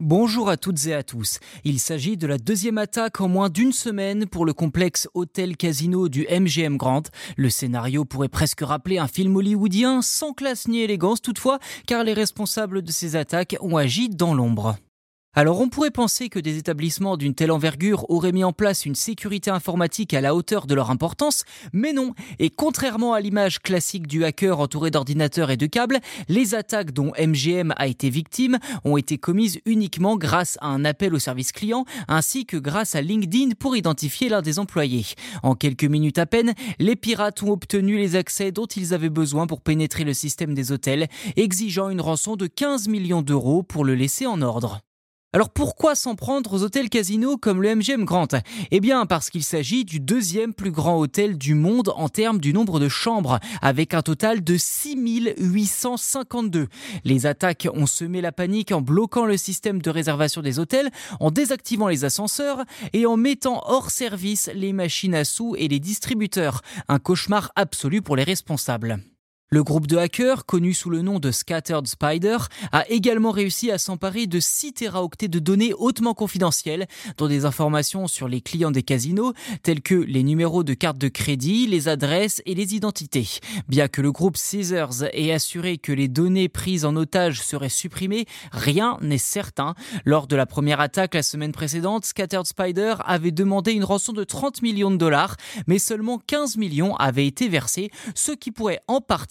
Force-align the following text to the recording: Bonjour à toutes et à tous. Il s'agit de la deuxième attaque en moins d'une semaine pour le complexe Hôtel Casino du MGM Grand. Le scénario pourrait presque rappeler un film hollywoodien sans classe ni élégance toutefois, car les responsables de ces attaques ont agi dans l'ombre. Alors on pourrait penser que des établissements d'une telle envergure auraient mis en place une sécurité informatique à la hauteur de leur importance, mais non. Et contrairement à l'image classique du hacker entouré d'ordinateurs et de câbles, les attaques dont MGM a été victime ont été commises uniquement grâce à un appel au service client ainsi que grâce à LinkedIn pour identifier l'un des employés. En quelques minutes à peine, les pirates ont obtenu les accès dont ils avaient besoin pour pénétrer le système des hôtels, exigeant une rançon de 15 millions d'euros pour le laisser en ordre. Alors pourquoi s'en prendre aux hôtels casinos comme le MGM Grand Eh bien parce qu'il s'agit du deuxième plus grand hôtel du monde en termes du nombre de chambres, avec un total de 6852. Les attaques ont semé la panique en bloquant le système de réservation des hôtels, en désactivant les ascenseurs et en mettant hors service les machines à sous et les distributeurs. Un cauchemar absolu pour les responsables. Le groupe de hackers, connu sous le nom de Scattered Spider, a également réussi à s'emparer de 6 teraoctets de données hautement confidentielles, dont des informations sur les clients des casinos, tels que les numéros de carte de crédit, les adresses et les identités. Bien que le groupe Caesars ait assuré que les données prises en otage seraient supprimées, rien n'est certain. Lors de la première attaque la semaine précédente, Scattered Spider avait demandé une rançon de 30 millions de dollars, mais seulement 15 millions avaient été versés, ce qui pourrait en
Bonjour 0.00 0.50
à 0.50 0.58
toutes 0.58 0.84
et 0.88 0.92
à 0.92 1.02
tous. 1.02 1.38
Il 1.64 1.80
s'agit 1.80 2.18
de 2.18 2.26
la 2.26 2.36
deuxième 2.36 2.76
attaque 2.76 3.22
en 3.22 3.28
moins 3.28 3.48
d'une 3.48 3.72
semaine 3.72 4.26
pour 4.26 4.44
le 4.44 4.52
complexe 4.52 5.08
Hôtel 5.14 5.56
Casino 5.56 6.10
du 6.10 6.26
MGM 6.30 6.76
Grand. 6.76 7.10
Le 7.38 7.48
scénario 7.48 8.04
pourrait 8.04 8.28
presque 8.28 8.60
rappeler 8.60 8.98
un 8.98 9.08
film 9.08 9.34
hollywoodien 9.36 10.02
sans 10.02 10.34
classe 10.34 10.68
ni 10.68 10.80
élégance 10.80 11.22
toutefois, 11.22 11.60
car 11.86 12.04
les 12.04 12.12
responsables 12.12 12.82
de 12.82 12.92
ces 12.92 13.16
attaques 13.16 13.56
ont 13.62 13.78
agi 13.78 14.10
dans 14.10 14.34
l'ombre. 14.34 14.76
Alors 15.38 15.60
on 15.60 15.68
pourrait 15.68 15.90
penser 15.90 16.30
que 16.30 16.38
des 16.38 16.56
établissements 16.56 17.18
d'une 17.18 17.34
telle 17.34 17.50
envergure 17.50 18.08
auraient 18.08 18.32
mis 18.32 18.42
en 18.42 18.54
place 18.54 18.86
une 18.86 18.94
sécurité 18.94 19.50
informatique 19.50 20.14
à 20.14 20.22
la 20.22 20.34
hauteur 20.34 20.66
de 20.66 20.74
leur 20.74 20.90
importance, 20.90 21.44
mais 21.74 21.92
non. 21.92 22.14
Et 22.38 22.48
contrairement 22.48 23.12
à 23.12 23.20
l'image 23.20 23.60
classique 23.60 24.06
du 24.06 24.24
hacker 24.24 24.58
entouré 24.58 24.90
d'ordinateurs 24.90 25.50
et 25.50 25.58
de 25.58 25.66
câbles, 25.66 25.98
les 26.30 26.54
attaques 26.54 26.92
dont 26.92 27.12
MGM 27.18 27.74
a 27.76 27.86
été 27.86 28.08
victime 28.08 28.56
ont 28.84 28.96
été 28.96 29.18
commises 29.18 29.60
uniquement 29.66 30.16
grâce 30.16 30.56
à 30.62 30.68
un 30.68 30.86
appel 30.86 31.14
au 31.14 31.18
service 31.18 31.52
client 31.52 31.84
ainsi 32.08 32.46
que 32.46 32.56
grâce 32.56 32.94
à 32.94 33.02
LinkedIn 33.02 33.56
pour 33.58 33.76
identifier 33.76 34.30
l'un 34.30 34.40
des 34.40 34.58
employés. 34.58 35.04
En 35.42 35.54
quelques 35.54 35.84
minutes 35.84 36.16
à 36.16 36.24
peine, 36.24 36.54
les 36.78 36.96
pirates 36.96 37.42
ont 37.42 37.50
obtenu 37.50 37.98
les 37.98 38.16
accès 38.16 38.52
dont 38.52 38.64
ils 38.64 38.94
avaient 38.94 39.10
besoin 39.10 39.46
pour 39.46 39.60
pénétrer 39.60 40.04
le 40.04 40.14
système 40.14 40.54
des 40.54 40.72
hôtels, 40.72 41.08
exigeant 41.36 41.90
une 41.90 42.00
rançon 42.00 42.36
de 42.36 42.46
15 42.46 42.88
millions 42.88 43.20
d'euros 43.20 43.62
pour 43.62 43.84
le 43.84 43.94
laisser 43.94 44.24
en 44.24 44.40
ordre. 44.40 44.80
Alors 45.36 45.50
pourquoi 45.50 45.94
s'en 45.94 46.14
prendre 46.14 46.54
aux 46.54 46.62
hôtels 46.62 46.88
casinos 46.88 47.36
comme 47.36 47.60
le 47.60 47.74
MGM 47.74 48.06
Grand 48.06 48.34
Eh 48.70 48.80
bien 48.80 49.04
parce 49.04 49.28
qu'il 49.28 49.44
s'agit 49.44 49.84
du 49.84 50.00
deuxième 50.00 50.54
plus 50.54 50.70
grand 50.70 50.98
hôtel 50.98 51.36
du 51.36 51.54
monde 51.54 51.92
en 51.94 52.08
termes 52.08 52.38
du 52.38 52.54
nombre 52.54 52.80
de 52.80 52.88
chambres, 52.88 53.38
avec 53.60 53.92
un 53.92 54.00
total 54.00 54.42
de 54.42 54.56
6852. 54.56 56.68
Les 57.04 57.26
attaques 57.26 57.68
ont 57.74 57.84
semé 57.84 58.22
la 58.22 58.32
panique 58.32 58.72
en 58.72 58.80
bloquant 58.80 59.26
le 59.26 59.36
système 59.36 59.82
de 59.82 59.90
réservation 59.90 60.40
des 60.40 60.58
hôtels, 60.58 60.88
en 61.20 61.30
désactivant 61.30 61.88
les 61.88 62.06
ascenseurs 62.06 62.64
et 62.94 63.04
en 63.04 63.18
mettant 63.18 63.62
hors 63.66 63.90
service 63.90 64.50
les 64.54 64.72
machines 64.72 65.14
à 65.14 65.24
sous 65.24 65.54
et 65.58 65.68
les 65.68 65.80
distributeurs. 65.80 66.62
Un 66.88 66.98
cauchemar 66.98 67.52
absolu 67.56 68.00
pour 68.00 68.16
les 68.16 68.24
responsables. 68.24 69.02
Le 69.48 69.62
groupe 69.62 69.86
de 69.86 69.96
hackers, 69.96 70.44
connu 70.44 70.74
sous 70.74 70.90
le 70.90 71.02
nom 71.02 71.20
de 71.20 71.30
Scattered 71.30 71.86
Spider, 71.86 72.36
a 72.72 72.84
également 72.88 73.30
réussi 73.30 73.70
à 73.70 73.78
s'emparer 73.78 74.26
de 74.26 74.40
6 74.40 74.72
teraoctets 74.72 75.28
de 75.28 75.38
données 75.38 75.72
hautement 75.72 76.14
confidentielles, 76.14 76.88
dont 77.16 77.28
des 77.28 77.44
informations 77.44 78.08
sur 78.08 78.26
les 78.26 78.40
clients 78.40 78.72
des 78.72 78.82
casinos, 78.82 79.34
tels 79.62 79.82
que 79.82 79.94
les 79.94 80.24
numéros 80.24 80.64
de 80.64 80.74
carte 80.74 80.98
de 80.98 81.06
crédit, 81.06 81.68
les 81.68 81.86
adresses 81.86 82.42
et 82.44 82.56
les 82.56 82.74
identités. 82.74 83.38
Bien 83.68 83.86
que 83.86 84.02
le 84.02 84.10
groupe 84.10 84.36
Caesars 84.36 85.04
ait 85.12 85.30
assuré 85.30 85.78
que 85.78 85.92
les 85.92 86.08
données 86.08 86.48
prises 86.48 86.84
en 86.84 86.96
otage 86.96 87.40
seraient 87.40 87.68
supprimées, 87.68 88.26
rien 88.50 88.98
n'est 89.00 89.16
certain. 89.16 89.76
Lors 90.04 90.26
de 90.26 90.34
la 90.34 90.46
première 90.46 90.80
attaque 90.80 91.14
la 91.14 91.22
semaine 91.22 91.52
précédente, 91.52 92.04
Scattered 92.04 92.46
Spider 92.46 92.96
avait 93.04 93.30
demandé 93.30 93.70
une 93.70 93.84
rançon 93.84 94.12
de 94.12 94.24
30 94.24 94.62
millions 94.62 94.90
de 94.90 94.96
dollars, 94.96 95.36
mais 95.68 95.78
seulement 95.78 96.18
15 96.18 96.56
millions 96.56 96.96
avaient 96.96 97.28
été 97.28 97.48
versés, 97.48 97.92
ce 98.16 98.32
qui 98.32 98.50
pourrait 98.50 98.80
en 98.88 99.00